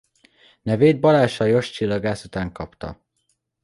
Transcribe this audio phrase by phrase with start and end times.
[0.61, 3.01] Nevét Balázs Lajos csillagász után kapta.